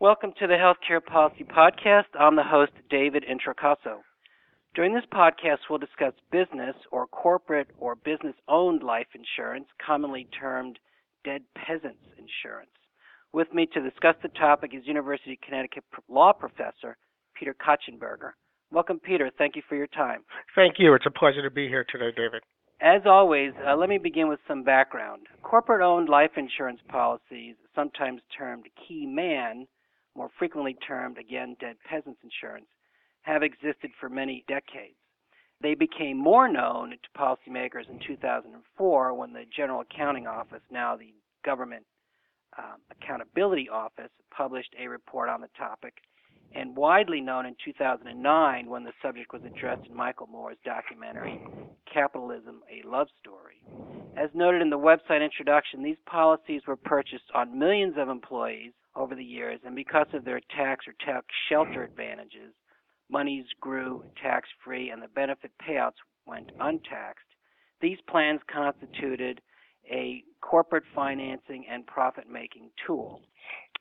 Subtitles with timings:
[0.00, 2.06] Welcome to the Healthcare Policy Podcast.
[2.18, 3.98] I'm the host, David Introcaso.
[4.74, 10.78] During this podcast, we'll discuss business or corporate or business owned life insurance, commonly termed
[11.22, 12.70] dead peasants insurance.
[13.34, 16.96] With me to discuss the topic is University of Connecticut law professor
[17.38, 18.30] Peter Kochenburger.
[18.72, 19.30] Welcome, Peter.
[19.36, 20.22] Thank you for your time.
[20.54, 20.94] Thank you.
[20.94, 22.42] It's a pleasure to be here today, David.
[22.80, 25.26] As always, uh, let me begin with some background.
[25.42, 29.66] Corporate owned life insurance policies, sometimes termed key man,
[30.16, 32.66] more frequently termed, again, dead peasants insurance,
[33.22, 34.96] have existed for many decades.
[35.62, 41.12] They became more known to policymakers in 2004 when the General Accounting Office, now the
[41.44, 41.84] Government
[42.58, 45.94] um, Accountability Office, published a report on the topic,
[46.54, 51.40] and widely known in 2009 when the subject was addressed in Michael Moore's documentary,
[51.92, 53.62] Capitalism A Love Story.
[54.16, 59.14] As noted in the website introduction, these policies were purchased on millions of employees over
[59.14, 62.52] the years, and because of their tax or tax shelter advantages,
[63.10, 67.24] monies grew tax free and the benefit payouts went untaxed.
[67.80, 69.40] These plans constituted
[69.90, 73.22] a corporate financing and profit making tool.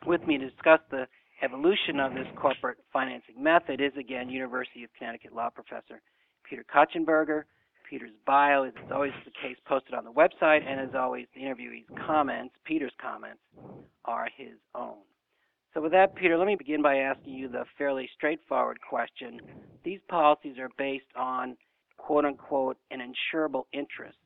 [0.06, 1.08] With me to discuss the
[1.42, 6.02] evolution of this corporate financing method is again University of Connecticut law professor
[6.50, 7.44] Peter Kochenburger.
[7.90, 11.88] Peter's bio is always the case posted on the website, and as always, the interviewee's
[12.06, 13.42] comments, Peter's comments,
[14.06, 14.98] are his own.
[15.74, 19.40] So, with that, Peter, let me begin by asking you the fairly straightforward question.
[19.84, 21.58] These policies are based on
[21.98, 24.18] quote unquote an insurable interest.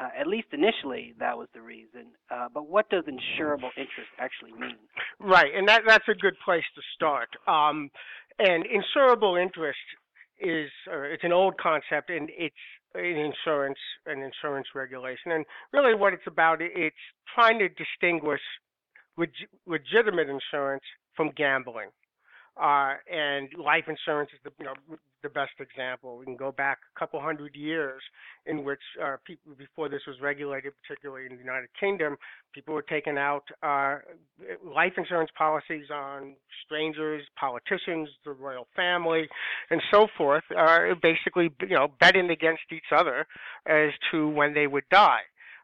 [0.00, 2.06] Uh, at least initially, that was the reason.
[2.28, 4.76] Uh, but what does insurable interest actually mean?
[5.20, 7.28] Right, and that that's a good place to start.
[7.46, 7.90] Um,
[8.40, 9.78] and insurable interest
[10.40, 12.54] is it's an old concept, and it's
[12.94, 15.32] in insurance and insurance regulation.
[15.32, 16.96] And really, what it's about, it's
[17.34, 18.40] trying to distinguish
[19.16, 20.84] leg- legitimate insurance
[21.16, 21.88] from gambling.
[22.60, 24.74] Uh, and life insurance is the you know
[25.24, 26.18] the best example.
[26.18, 28.02] We can go back a couple hundred years
[28.46, 32.16] in which uh, people before this was regulated, particularly in the United Kingdom,
[32.52, 33.96] people were taking out uh,
[34.64, 36.34] life insurance policies on
[36.64, 39.26] strangers, politicians, the royal family,
[39.70, 40.44] and so forth.
[40.56, 43.26] Uh, basically, you know, betting against each other
[43.66, 45.22] as to when they would die.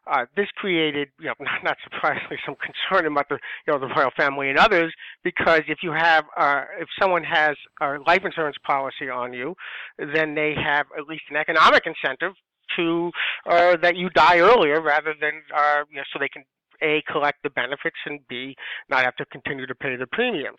[0.09, 3.93] Uh, this created, you know, not, not surprisingly, some concern about the, you know, the
[3.95, 8.57] royal family and others, because if you have, uh, if someone has a life insurance
[8.65, 9.55] policy on you,
[9.97, 12.33] then they have at least an economic incentive
[12.75, 13.11] to
[13.49, 16.43] uh, that you die earlier rather than, uh, you know, so they can
[16.81, 18.55] a, collect the benefits, and B,
[18.89, 20.57] not have to continue to pay the premiums.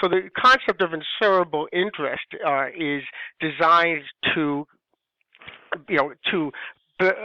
[0.00, 3.02] So the concept of insurable interest uh, is
[3.40, 4.02] designed
[4.34, 4.66] to,
[5.88, 6.52] you know, to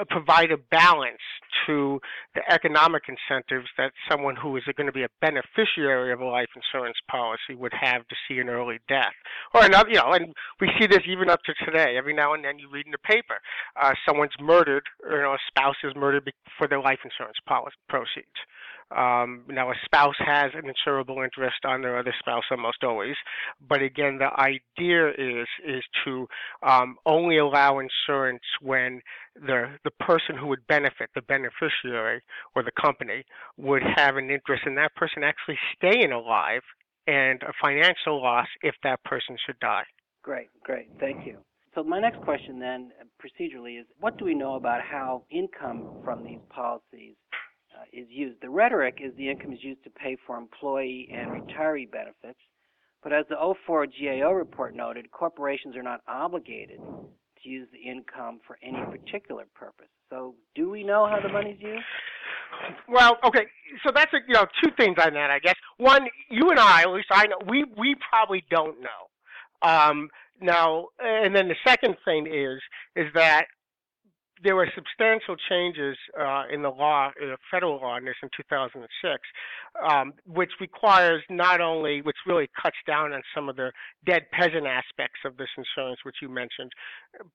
[0.09, 1.21] provide a balance
[1.65, 1.99] to
[2.35, 6.47] the economic incentives that someone who is going to be a beneficiary of a life
[6.55, 9.13] insurance policy would have to see an early death.
[9.53, 11.95] Or another you know and we see this even up to today.
[11.97, 13.39] Every now and then you read in the paper
[13.81, 17.75] uh, someone's murdered or you know a spouse is murdered for their life insurance policy
[17.89, 18.37] proceeds
[18.95, 23.15] um, now, a spouse has an insurable interest on their other spouse almost always,
[23.67, 26.25] but again, the idea is is to
[26.63, 29.01] um, only allow insurance when
[29.35, 32.21] the the person who would benefit, the beneficiary
[32.55, 33.25] or the company,
[33.57, 36.61] would have an interest in that person actually staying alive
[37.07, 39.85] and a financial loss if that person should die.
[40.23, 41.37] Great, great, thank you.
[41.75, 46.23] So my next question then, procedurally, is what do we know about how income from
[46.23, 47.15] these policies
[47.93, 48.41] is used.
[48.41, 52.39] The rhetoric is the income is used to pay for employee and retiree benefits,
[53.03, 58.39] but as the 04 GAO report noted, corporations are not obligated to use the income
[58.45, 59.87] for any particular purpose.
[60.09, 61.83] So, do we know how the money's used?
[62.87, 63.45] Well, okay,
[63.85, 65.55] so that's a, you know two things on that, I guess.
[65.77, 69.67] One, you and I, at least I know, we we probably don't know.
[69.67, 70.09] Um,
[70.41, 72.59] now, and then the second thing is
[72.95, 73.45] is that
[74.43, 79.21] there were substantial changes uh, in the law, uh, federal law in this in 2006,
[79.89, 83.71] um, which requires not only, which really cuts down on some of the
[84.05, 86.71] dead peasant aspects of this insurance, which you mentioned,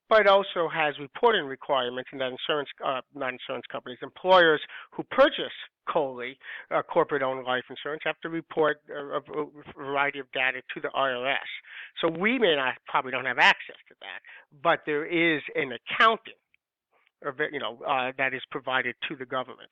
[0.08, 4.60] but also has reporting requirements in that insurance, uh, not insurance companies, employers
[4.92, 5.52] who purchase
[5.88, 6.38] COLI,
[6.70, 9.46] uh, corporate-owned life insurance, have to report a, a,
[9.76, 11.36] variety of data to the IRS.
[12.00, 14.20] So we may not, probably don't have access to that,
[14.62, 15.72] but there is an
[17.24, 19.70] accounting you know, uh, that is provided to the government.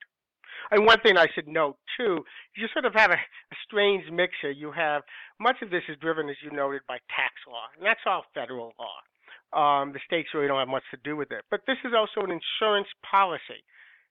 [0.70, 2.24] And one thing I should note too,
[2.56, 4.50] you sort of have a, a strange mixture.
[4.50, 5.02] You have
[5.40, 8.74] much of this is driven, as you noted, by tax law, and that's all federal
[8.78, 8.96] law.
[9.52, 11.42] Um, the states really don't have much to do with it.
[11.50, 13.64] But this is also an insurance policy.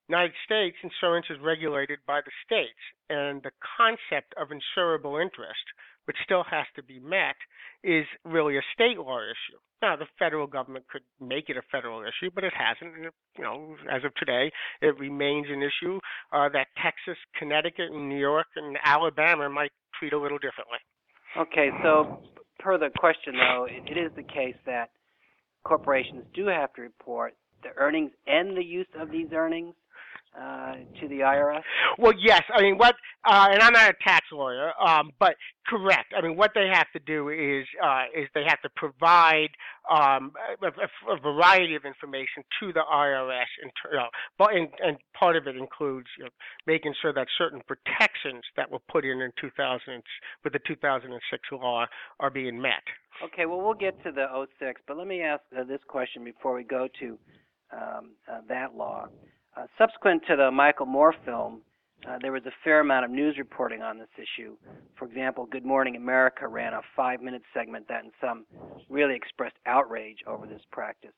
[0.10, 5.64] United States insurance is regulated by the states, and the concept of insurable interest,
[6.06, 7.38] which still has to be met,
[7.84, 9.60] is really a state law issue.
[9.82, 12.96] Now, the federal government could make it a federal issue, but it hasn't.
[12.96, 13.06] And,
[13.38, 16.00] you know, as of today, it remains an issue
[16.34, 20.80] uh, that Texas, Connecticut, and New York and Alabama might treat a little differently.
[21.38, 22.20] Okay, so
[22.60, 24.90] per the question, though, it, it is the case that
[25.64, 29.76] corporations do have to report the earnings and the use of these earnings
[30.38, 31.62] uh, to the IRS?
[31.98, 32.44] Well, yes.
[32.54, 32.96] I mean, what,
[33.26, 35.36] uh, and I'm not a tax lawyer, um, but
[35.68, 36.14] correct.
[36.18, 39.50] I mean, what they have to do is uh, is they have to provide
[39.90, 40.32] um,
[40.62, 40.68] a,
[41.12, 46.08] a, variety of information to the IRS, and, you know, and part of it includes
[46.18, 46.30] you know,
[46.68, 50.04] making sure that certain protections that were put in in 2000
[50.44, 51.86] with the 2006 law
[52.20, 52.84] are being met.
[53.24, 53.46] Okay.
[53.46, 54.28] Well, we'll get to the
[54.60, 57.18] 06, but let me ask uh, this question before we go to
[57.72, 59.08] um, uh, that law.
[59.58, 61.62] Uh, subsequent to the Michael Moore film,
[62.08, 64.56] uh, there was a fair amount of news reporting on this issue.
[64.98, 68.46] For example, Good Morning America ran a five minute segment that, in some,
[68.90, 71.12] really expressed outrage over this practice.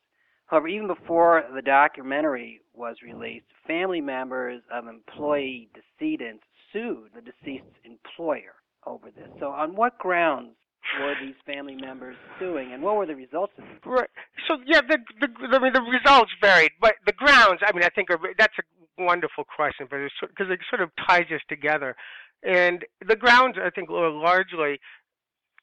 [0.46, 6.42] However, even before the documentary was released, family members of employee decedents
[6.72, 8.54] sued the deceased's employer
[8.86, 9.28] over this.
[9.38, 10.56] So, on what grounds
[11.00, 13.88] were these family members suing, and what were the results of it?
[13.88, 14.10] Right.
[14.52, 17.60] So yeah, the the I mean the results varied, but the grounds.
[17.66, 21.26] I mean, I think are, that's a wonderful question, but because it sort of ties
[21.32, 21.96] us together,
[22.42, 24.78] and the grounds I think are largely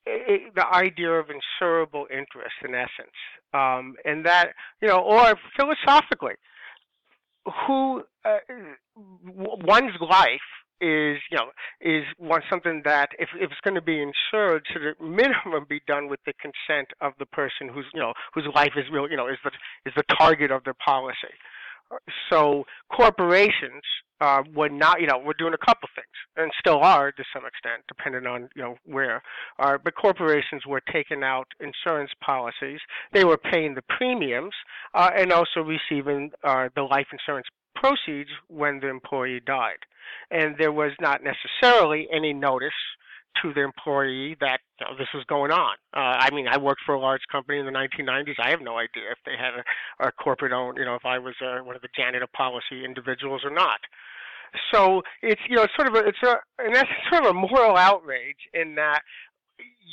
[0.06, 3.18] it, the idea of insurable interest in essence,
[3.54, 6.36] um, and that you know, or philosophically,
[7.68, 8.38] who uh,
[8.96, 10.40] one's life
[10.82, 14.86] is you know is one something that if, if it's going to be insured should
[14.86, 18.72] at minimum be done with the consent of the person whose you know whose life
[18.76, 19.52] is real you know is the
[19.86, 21.34] is the target of their policy?
[22.30, 22.66] So
[22.96, 23.82] corporations
[24.22, 27.46] uh, were not you know were doing a couple things and still are to some
[27.46, 29.22] extent depending on you know where
[29.60, 32.80] uh, but corporations were taking out insurance policies.
[33.14, 34.54] They were paying the premiums
[34.94, 39.80] uh, and also receiving uh, the life insurance proceeds when the employee died
[40.32, 42.74] and there was not necessarily any notice
[43.42, 45.76] to the employee that you know, this was going on.
[45.96, 48.36] Uh, I mean, I worked for a large company in the 1990s.
[48.40, 51.20] I have no idea if they had a, a corporate owned, you know, if I
[51.20, 53.80] was uh, one of the janitor policy individuals or not.
[54.74, 57.40] So it's you know it's sort of a it's a in essence sort of a
[57.40, 59.02] moral outrage in that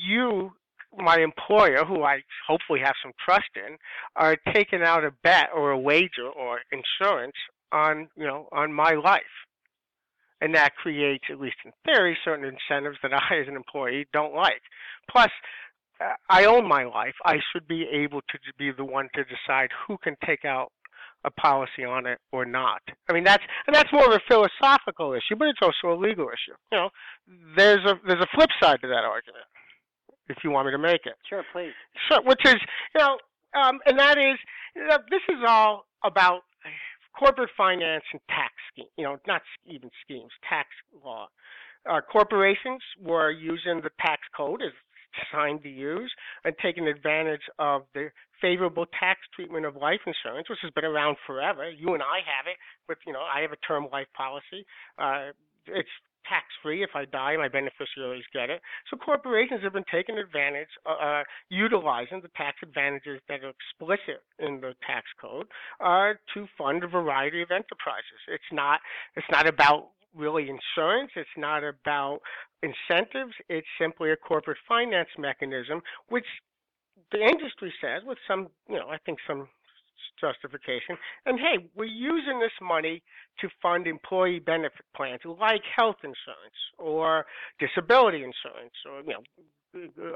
[0.07, 0.53] you
[0.99, 3.77] my employer, who I hopefully have some trust in,
[4.17, 7.35] are taking out a bet or a wager or insurance
[7.73, 9.23] on you know on my life
[10.41, 14.35] and that creates, at least in theory, certain incentives that I, as an employee, don't
[14.35, 14.63] like.
[15.11, 15.31] Plus,
[16.29, 17.15] I own my life.
[17.25, 20.71] I should be able to be the one to decide who can take out
[21.25, 22.83] a policy on it or not.
[23.09, 26.27] I mean, that's and that's more of a philosophical issue, but it's also a legal
[26.27, 26.57] issue.
[26.71, 26.91] You know,
[27.57, 29.45] there's a there's a flip side to that argument.
[30.29, 31.73] If you want me to make it, sure, please.
[32.11, 32.57] So, which is,
[32.95, 33.17] you know,
[33.55, 34.37] um, and that is,
[34.75, 36.43] you know, this is all about
[37.19, 40.69] corporate finance and tax scheme, you know, not even schemes, tax
[41.05, 41.29] law.
[41.89, 44.73] Uh, corporations were using the tax code as
[45.17, 46.13] designed to use
[46.45, 48.09] and taking advantage of the
[48.41, 51.71] favorable tax treatment of life insurance, which has been around forever.
[51.71, 52.57] You and I have it
[52.89, 54.67] with, you know, I have a term life policy.
[54.99, 55.33] Uh,
[55.67, 55.89] it's
[56.29, 56.83] tax free.
[56.83, 58.61] If I die, my beneficiaries get it.
[58.91, 64.23] So corporations have been taking advantage, uh, uh, utilizing the tax advantages that are explicit
[64.39, 65.47] in the tax code
[65.81, 68.21] uh, to fund a variety of enterprises.
[68.29, 68.81] It's not.
[69.17, 71.11] It's not about really insurance.
[71.15, 72.21] It's not about
[72.63, 73.35] incentives.
[73.49, 76.25] It's simply a corporate finance mechanism, which
[77.13, 79.49] the industry says, with some, you know, I think some
[80.21, 80.97] justification.
[81.25, 83.03] And hey, we're using this money
[83.41, 87.27] to fund employee benefit plans like health insurance or
[87.59, 89.23] disability insurance or, you know,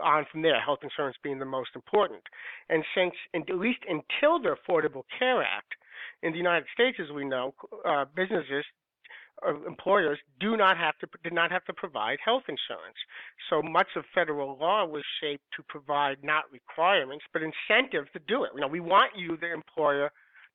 [0.03, 2.23] on from there, health insurance being the most important.
[2.71, 5.75] And since, at least until the Affordable Care Act,
[6.23, 7.55] in the United States, as we know,
[7.87, 8.65] uh, businesses
[9.67, 12.97] employers do not have to did not have to provide health insurance.
[13.49, 18.45] So much of federal law was shaped to provide not requirements but incentives to do
[18.45, 18.51] it.
[18.55, 20.11] You know, we want you, the employer,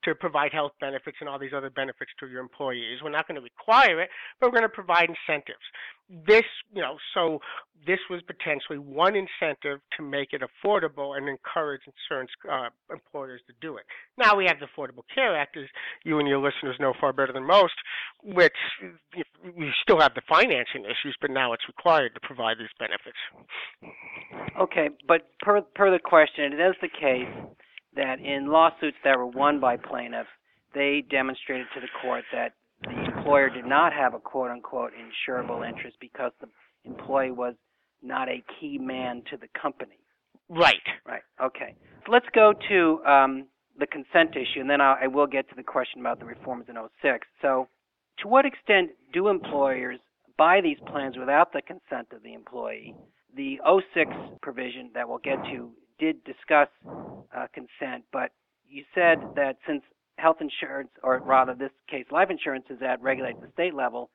[0.06, 3.00] to provide health benefits and all these other benefits to your employees.
[3.04, 5.66] We're not going to require it, but we're going to provide incentives.
[6.28, 7.40] This, you know, so
[7.88, 13.54] this was potentially one incentive to make it affordable and encourage insurance uh, employers to
[13.62, 13.86] do it.
[14.18, 15.66] Now we have the Affordable Care Act, as
[16.04, 17.74] you and your listeners know far better than most,
[18.26, 18.54] which
[19.56, 23.18] we still have the financing issues, but now it's required to provide these benefits.
[24.60, 27.30] Okay, but per per the question, it is the case
[27.96, 30.30] that in lawsuits that were won by plaintiffs,
[30.74, 32.54] they demonstrated to the court that
[32.84, 36.48] the employer did not have a quote unquote insurable interest because the
[36.84, 37.56] employee was
[38.02, 39.98] not a key man to the company.
[40.50, 40.76] Right.
[41.06, 41.24] Right.
[41.42, 41.76] Okay.
[42.06, 43.48] So let's go to um,
[43.80, 46.66] the consent issue, and then I'll, I will get to the question about the reforms
[46.70, 47.28] in 06.
[47.42, 47.68] So,
[48.20, 50.00] to what extent do employers
[50.38, 52.96] buy these plans without the consent of the employee?
[53.36, 58.32] The 06 provision that we'll get to did discuss uh, consent, but
[58.68, 59.82] you said that since
[60.18, 64.10] health insurance, or rather this case, life insurance is at regulated the state level,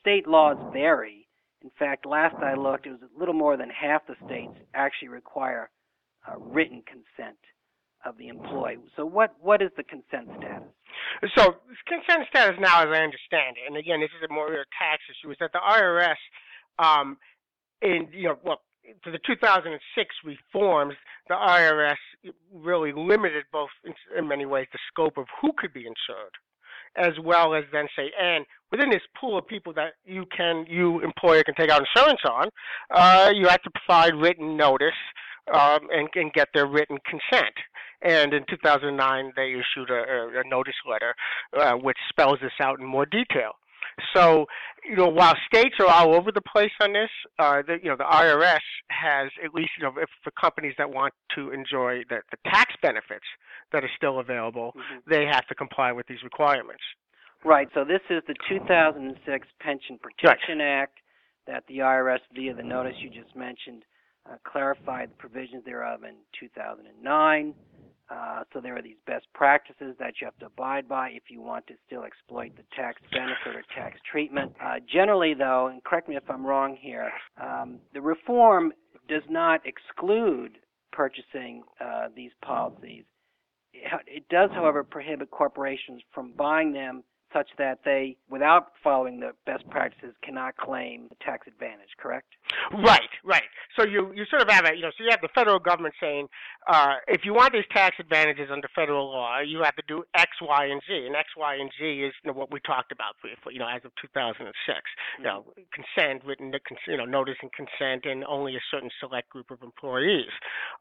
[0.00, 1.26] state laws vary.
[1.62, 5.08] In fact, last I looked, it was a little more than half the states actually
[5.08, 5.70] require
[6.26, 7.38] uh, written consent
[8.04, 8.78] of the employee.
[8.96, 10.68] So, what what is the consent status?
[11.36, 14.64] So, consent status now, as I understand it, and again, this is a more a
[14.78, 16.20] tax issue, is that the IRS,
[16.78, 17.16] um,
[17.82, 18.60] in you know, well,
[19.04, 20.94] to the 2006 reforms,
[21.28, 21.96] the IRS
[22.52, 26.34] really limited both, in, in many ways, the scope of who could be insured,
[26.96, 31.00] as well as then say, and within this pool of people that you can, you
[31.00, 32.48] employer can take out insurance on,
[32.90, 34.94] uh, you have to provide written notice
[35.52, 37.54] um, and, and get their written consent.
[38.02, 41.14] And in 2009, they issued a, a notice letter
[41.58, 43.52] uh, which spells this out in more detail.
[44.14, 44.46] So,
[44.84, 47.96] you know, while states are all over the place on this, uh, the, you know,
[47.96, 52.18] the IRS has at least, you know, if for companies that want to enjoy the,
[52.30, 53.24] the tax benefits
[53.72, 55.10] that are still available, mm-hmm.
[55.10, 56.82] they have to comply with these requirements.
[57.44, 57.68] Right.
[57.74, 60.82] So this is the 2006 Pension Protection right.
[60.82, 60.98] Act
[61.46, 63.84] that the IRS, via the notice you just mentioned,
[64.30, 67.54] uh, clarified the provisions thereof in 2009.
[68.08, 71.40] Uh, so there are these best practices that you have to abide by if you
[71.40, 74.52] want to still exploit the tax benefit or tax treatment.
[74.62, 77.10] Uh, generally, though, and correct me if I'm wrong here,
[77.42, 78.72] um, the reform
[79.08, 80.58] does not exclude
[80.92, 83.04] purchasing uh, these policies.
[84.06, 87.02] It does, however, prohibit corporations from buying them
[87.32, 91.90] such that they, without following the best practices, cannot claim the tax advantage.
[91.98, 92.26] Correct?
[92.72, 93.42] Right, right.
[93.78, 95.94] So you you sort of have a you know so you have the federal government
[96.00, 96.28] saying
[96.68, 100.30] uh, if you want these tax advantages under federal law, you have to do X,
[100.40, 103.14] Y, and Z, and X, Y, and Z is you know, what we talked about
[103.20, 103.54] briefly.
[103.54, 105.22] You know, as of 2006, mm-hmm.
[105.22, 106.52] you know, consent, written
[106.88, 110.30] you know, notice and consent, and only a certain select group of employees.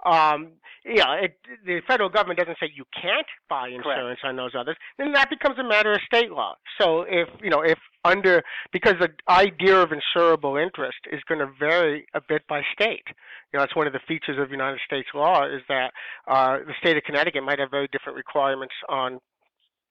[0.05, 4.25] Um, you know, it, the federal government doesn't say you can't buy insurance Correct.
[4.25, 4.77] on those others.
[4.97, 6.31] Then that becomes a matter of state
[6.79, 11.49] So if you know if under because the idea of insurable interest is going to
[11.59, 13.03] vary a bit by state.
[13.51, 15.91] You know, that's one of the features of United States law is that
[16.27, 19.19] uh, the state of Connecticut might have very different requirements on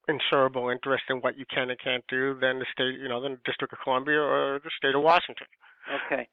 [0.09, 3.33] insurable interest and what you can and can't do than the state, you know, than
[3.33, 5.47] the District of Columbia or the state of Washington.
[6.05, 6.27] Okay.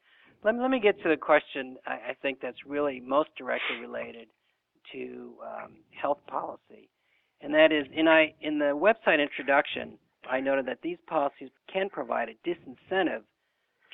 [0.44, 3.78] Let me, let me get to the question I, I think that's really most directly
[3.80, 4.28] related
[4.92, 6.90] to um, health policy,
[7.40, 9.96] and that is in I in the website introduction
[10.30, 13.22] I noted that these policies can provide a disincentive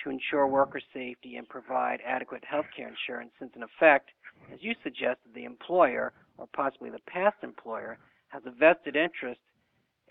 [0.02, 4.11] to ensure worker safety and provide adequate health care insurance, since, in effect,
[4.52, 9.40] as you suggested, the employer, or possibly the past employer, has a vested interest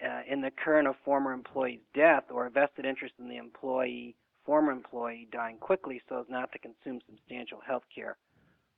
[0.03, 4.15] uh, in the current or former employee's death or a vested interest in the employee,
[4.45, 8.17] former employee dying quickly so as not to consume substantial health care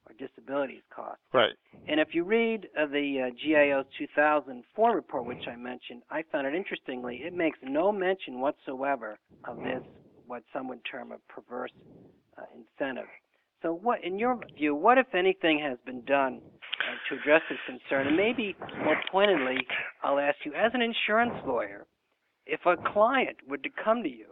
[0.09, 1.21] or disabilities costs.
[1.33, 1.53] Right.
[1.87, 6.47] And if you read uh, the uh, GAO's 2004 report, which I mentioned, I found
[6.47, 9.81] it interestingly, it makes no mention whatsoever of this,
[10.27, 11.71] what some would term a perverse
[12.37, 13.09] uh, incentive.
[13.61, 17.59] So, what, in your view, what, if anything, has been done uh, to address this
[17.67, 18.07] concern?
[18.07, 19.57] And maybe more pointedly,
[20.03, 21.85] I'll ask you, as an insurance lawyer,
[22.45, 24.27] if a client were to come to you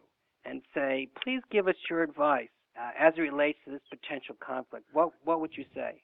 [0.45, 2.47] and say, please give us your advice
[2.79, 6.01] uh, as it relates to this potential conflict, what what would you say?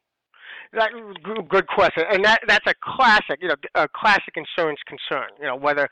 [0.74, 0.92] That
[1.50, 5.30] good question, and that that's a classic, you know, a classic insurance concern.
[5.40, 5.88] You know, whether,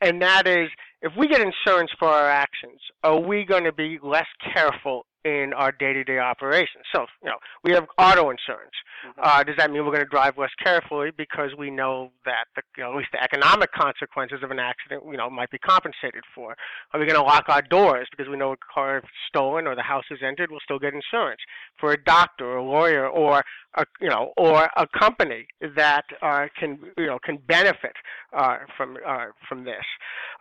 [0.00, 0.68] and that is,
[1.02, 5.52] if we get insurance for our actions, are we going to be less careful in
[5.54, 6.84] our day-to-day operations.
[6.94, 8.74] So, you know, we have auto insurance.
[9.06, 9.20] Mm-hmm.
[9.22, 12.62] Uh, does that mean we're going to drive less carefully because we know that the,
[12.76, 16.22] you know, at least the economic consequences of an accident, you know, might be compensated
[16.34, 16.54] for?
[16.92, 19.74] Are we going to lock our doors because we know a car is stolen or
[19.74, 21.40] the house is entered, we'll still get insurance?
[21.80, 23.42] For a doctor or a lawyer or
[23.76, 27.92] a, you know, or a company that uh, can, you know, can benefit
[28.36, 29.84] uh, from uh, from this,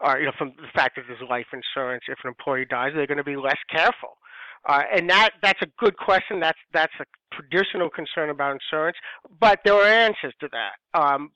[0.01, 2.03] or you know, from the fact that there's life insurance.
[2.07, 4.17] If an employee dies, they're going to be less careful.
[4.67, 6.39] Uh, and that that's a good question.
[6.39, 7.05] That's that's a
[7.35, 8.97] traditional concern about insurance,
[9.39, 10.99] but there are answers to that.
[10.99, 11.31] Um,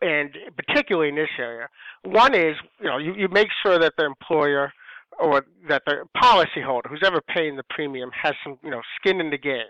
[0.00, 1.68] and particularly in this area,
[2.04, 4.72] one is you know you, you make sure that the employer
[5.20, 9.30] or that the policyholder, who's ever paying the premium, has some you know skin in
[9.30, 9.68] the game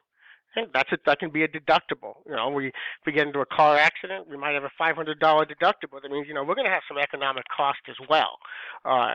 [0.75, 1.01] that's it.
[1.07, 2.17] That can be a deductible.
[2.27, 2.75] You know, we if
[3.07, 6.03] we get into a car accident, we might have a five hundred dollar deductible.
[6.03, 8.39] That means you know we're going to have some economic cost as well,
[8.85, 9.15] uh,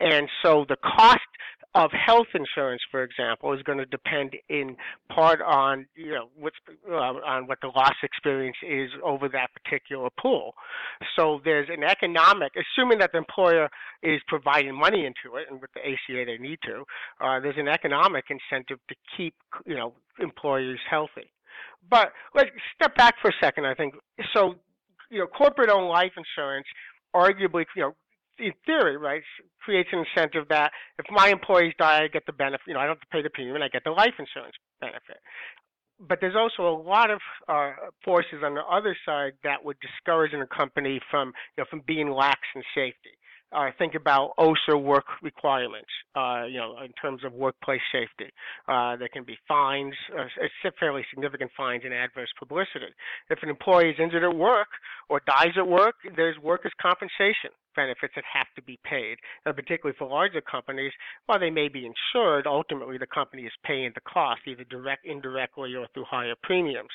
[0.00, 1.20] and so the cost
[1.74, 4.76] of health insurance, for example, is going to depend in
[5.14, 6.56] part on you know what's
[6.88, 10.54] uh, on what the loss experience is over that particular pool.
[11.16, 13.68] So there's an economic, assuming that the employer
[14.02, 16.84] is providing money into it, and with the ACA they need to,
[17.20, 19.34] uh, there's an economic incentive to keep
[19.66, 21.30] you know employees healthy.
[21.90, 23.66] But let's step back for a second.
[23.66, 23.94] I think
[24.32, 24.54] so.
[25.10, 26.66] You know, corporate-owned life insurance
[27.14, 27.94] arguably, you know,
[28.38, 29.22] in theory, right,
[29.64, 32.66] creates an incentive that if my employees die, I get the benefit.
[32.66, 35.18] You know, I don't have to pay the premium, I get the life insurance benefit.
[36.00, 37.72] But there's also a lot of uh,
[38.04, 42.10] forces on the other side that would discourage a company from, you know, from being
[42.10, 43.16] lax in safety
[43.54, 48.30] uh, think about OSHA work requirements, uh, you know, in terms of workplace safety.
[48.68, 50.24] Uh, there can be fines, uh,
[50.78, 52.92] fairly significant fines and adverse publicity.
[53.30, 54.68] If an employee is injured at work
[55.08, 59.18] or dies at work, there's workers' compensation benefits that have to be paid.
[59.44, 60.92] And particularly for larger companies,
[61.26, 65.74] while they may be insured, ultimately the company is paying the cost, either direct, indirectly,
[65.74, 66.90] or through higher premiums.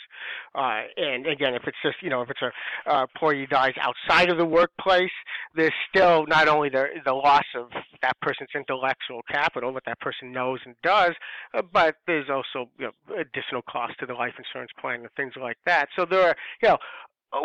[0.55, 2.51] Uh, and again, if it's just, you know, if it's a
[2.91, 5.11] uh, employee dies outside of the workplace,
[5.55, 7.69] there's still not only the, the loss of
[8.01, 11.11] that person's intellectual capital, what that person knows and does,
[11.53, 15.33] uh, but there's also you know, additional cost to the life insurance plan and things
[15.39, 15.87] like that.
[15.95, 16.77] So there are, you know,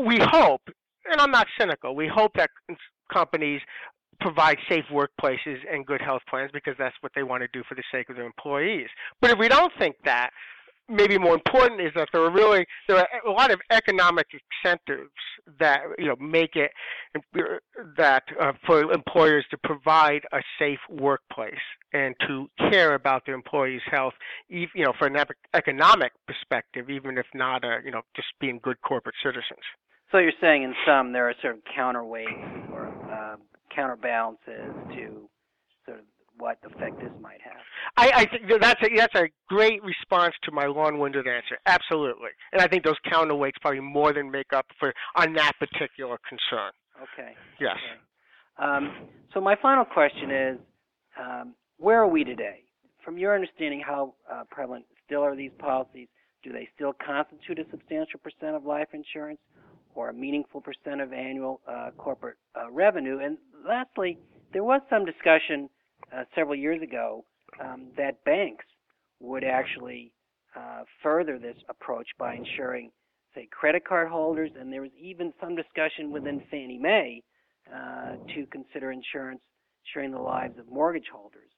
[0.06, 0.62] we hope,
[1.10, 2.50] and I'm not cynical, we hope that
[3.14, 3.60] companies
[4.20, 7.74] provide safe workplaces and good health plans because that's what they want to do for
[7.74, 8.88] the sake of their employees.
[9.20, 10.30] But if we don't think that,
[10.88, 14.26] maybe more important is that there are really there are a lot of economic
[14.64, 15.10] incentives
[15.58, 16.70] that you know make it
[17.96, 21.54] that uh, for employers to provide a safe workplace
[21.92, 24.14] and to care about their employees' health,
[24.48, 25.16] you know, for an
[25.54, 29.64] economic perspective, even if not a, you know just being good corporate citizens.
[30.14, 33.34] So you're saying in some there are sort of counterweights or uh,
[33.74, 35.28] counterbalances to
[35.84, 36.04] sort of
[36.38, 37.60] what effect this might have.
[37.96, 41.58] I, I think that's a, that's a great response to my long-winded answer.
[41.66, 46.16] Absolutely, and I think those counterweights probably more than make up for on that particular
[46.28, 46.70] concern.
[47.02, 47.32] Okay.
[47.58, 47.76] Yes.
[47.76, 48.70] Okay.
[48.70, 50.58] Um, so my final question is,
[51.20, 52.60] um, where are we today?
[53.04, 56.06] From your understanding, how uh, prevalent still are these policies?
[56.44, 59.40] Do they still constitute a substantial percent of life insurance?
[59.94, 63.18] Or a meaningful percent of annual uh, corporate uh, revenue.
[63.18, 64.18] And lastly,
[64.52, 65.68] there was some discussion
[66.14, 67.24] uh, several years ago
[67.62, 68.64] um, that banks
[69.20, 70.12] would actually
[70.56, 72.90] uh, further this approach by insuring,
[73.34, 77.22] say, credit card holders, and there was even some discussion within Fannie Mae
[77.74, 79.40] uh, to consider insurance
[79.86, 81.50] insuring the lives of mortgage holders.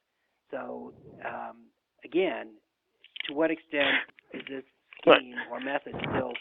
[0.50, 0.92] So,
[1.24, 1.66] um,
[2.04, 2.48] again,
[3.28, 3.94] to what extent
[4.32, 4.64] is this
[5.00, 6.32] scheme or method still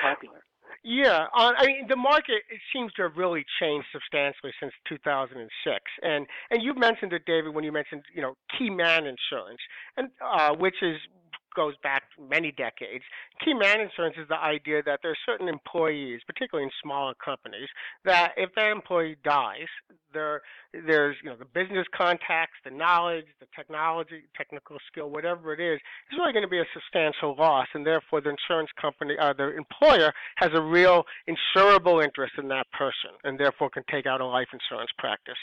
[0.00, 0.45] popular?
[0.84, 6.26] Yeah, I mean the market it seems to have really changed substantially since 2006, and
[6.50, 9.60] and you mentioned it, David, when you mentioned you know key man insurance,
[9.96, 10.96] and uh, which is
[11.56, 13.02] goes back many decades.
[13.44, 17.68] Key man insurance is the idea that there are certain employees, particularly in smaller companies,
[18.04, 19.66] that if that employee dies,
[20.12, 20.42] there
[20.86, 25.80] there's you know the business contacts, the knowledge, the technology, technical skill, whatever it is,
[26.12, 29.56] is really going to be a substantial loss, and therefore the insurance company, uh, the
[29.56, 34.26] employer, has a real insurable interest in that person, and therefore can take out a
[34.26, 35.38] life insurance practice.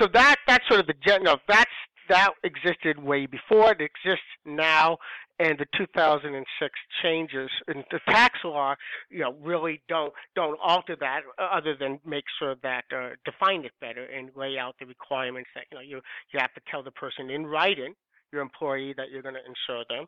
[0.00, 1.70] So that that's sort of the know, that's
[2.08, 3.72] that existed way before.
[3.72, 4.98] It exists now,
[5.38, 6.72] and the 2006
[7.02, 8.74] changes in the tax law,
[9.10, 13.64] you know, really don't don't alter that, uh, other than make sure that uh, define
[13.64, 16.00] it better and lay out the requirements that you know you
[16.32, 17.94] you have to tell the person in writing
[18.32, 20.06] your employee that you're going to insure them,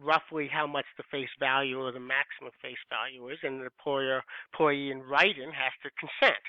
[0.00, 4.22] roughly how much the face value or the maximum face value is, and the employer
[4.52, 6.42] employee in writing has to consent.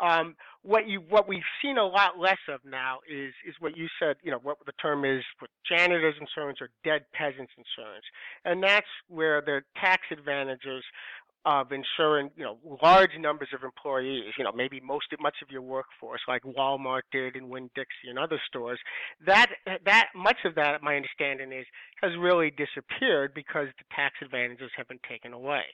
[0.00, 3.88] Um, what you what we've seen a lot less of now is is what you
[3.98, 4.16] said.
[4.22, 8.04] You know what the term is for janitors insurance or dead peasants insurance,
[8.44, 10.84] and that's where the tax advantages
[11.44, 15.50] of insuring, you know, large numbers of employees, you know, maybe most of much of
[15.50, 18.78] your workforce, like Walmart did and Winn-Dixie and other stores,
[19.26, 19.50] that
[19.84, 21.66] that much of that, my understanding is,
[22.00, 25.64] has really disappeared because the tax advantages have been taken away.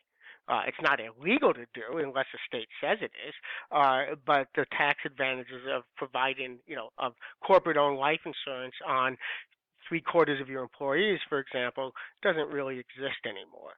[0.48, 3.35] Uh, it's not illegal to do unless the state says it is,
[3.70, 7.12] uh, but the tax advantages of providing, you know, of
[7.46, 9.16] corporate-owned life insurance on
[9.88, 13.72] three quarters of your employees, for example, doesn't really exist anymore.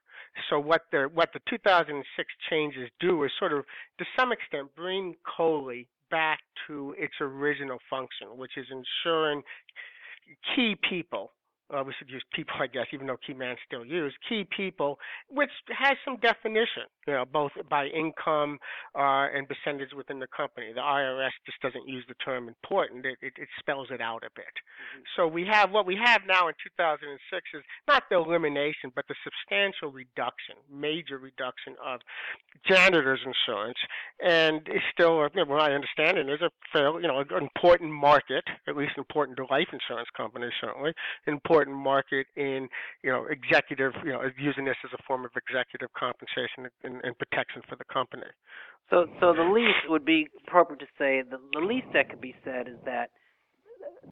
[0.48, 3.64] So what the what the 2006 changes do is sort of,
[3.98, 9.42] to some extent, bring COLI back to its original function, which is insuring
[10.54, 11.32] key people
[11.74, 14.98] uh, we should use people, I guess, even though key man still used, key people,
[15.28, 18.58] which has some definition, you know, both by income
[18.94, 20.72] uh, and percentage within the company.
[20.74, 24.30] The IRS just doesn't use the term important; it, it, it spells it out a
[24.34, 24.44] bit.
[24.44, 25.02] Mm-hmm.
[25.16, 29.14] So we have what we have now in 2006 is not the elimination, but the
[29.22, 32.00] substantial reduction, major reduction of
[32.68, 33.78] janitors insurance,
[34.24, 37.92] and it's still, you know, what I understand, it is a fairly, you know, important
[37.92, 40.92] market, at least important to life insurance companies, certainly
[41.26, 42.68] important important market in
[43.02, 47.18] you know executive you know using this as a form of executive compensation and, and
[47.18, 48.30] protection for the company.
[48.88, 52.34] So so the least would be appropriate to say the, the least that could be
[52.44, 53.10] said is that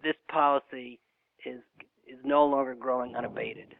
[0.03, 1.01] this policy
[1.45, 1.61] is
[2.07, 3.75] is no longer growing unabated.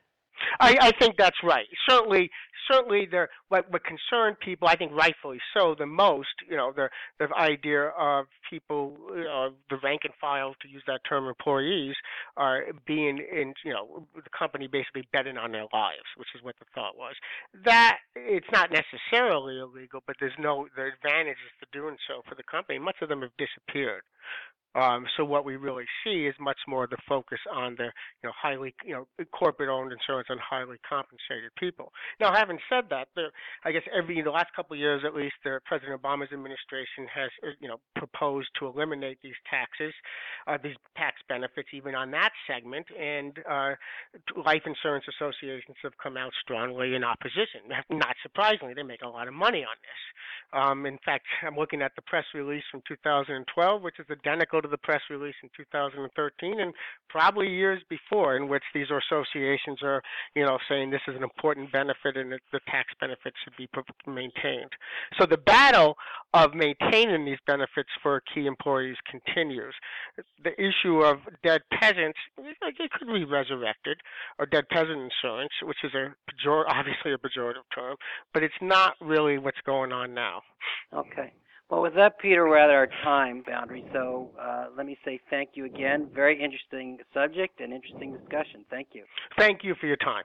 [0.61, 1.67] I, I think that's right.
[1.89, 2.31] Certainly,
[2.71, 6.89] certainly, there what what concerned people, I think rightfully so, the most, you know, the
[7.19, 9.25] the idea of people, you
[9.71, 11.95] the rank and file, to use that term, employees,
[12.37, 16.55] are being in, you know, the company basically betting on their lives, which is what
[16.59, 17.15] the thought was.
[17.65, 22.43] That it's not necessarily illegal, but there's no the advantages to doing so for the
[22.43, 22.79] company.
[22.79, 24.03] Much of them have disappeared.
[24.75, 28.33] Um, so what we really see is much more the focus on the you know
[28.41, 31.93] highly you know corporate-owned insurance on highly compensated people.
[32.21, 33.29] Now, having said that, the,
[33.65, 37.31] I guess every the last couple of years at least, the President Obama's administration has
[37.43, 39.95] uh, you know proposed to eliminate these taxes,
[40.47, 43.73] uh, these tax benefits, even on that segment, and uh,
[44.45, 47.65] life insurance associations have come out strongly in opposition.
[47.91, 50.03] Not surprisingly, they make a lot of money on this.
[50.53, 54.69] Um, in fact, I'm looking at the press release from 2012, which is identical to
[54.69, 56.73] the press release in 2013 and
[57.09, 60.03] probably years before, in which these associations are,
[60.35, 63.69] you know, saying this is an important benefit and the tax benefits should be
[64.07, 64.71] maintained.
[65.19, 65.97] So the battle
[66.35, 69.75] of maintaining these benefits for key employees continues.
[70.43, 73.99] The issue of dead peasants, it could be resurrected,
[74.39, 77.97] or dead peasant insurance, which is a pejor- obviously a pejorative term,
[78.35, 80.15] but it's not really what's going on
[80.93, 81.01] now.
[81.01, 81.33] Okay.
[81.71, 83.85] Well, with that, Peter, we're at our time boundary.
[83.93, 86.09] So uh, let me say thank you again.
[86.15, 88.65] Very interesting subject and interesting discussion.
[88.71, 89.05] Thank you.
[89.37, 90.25] Thank you for your time.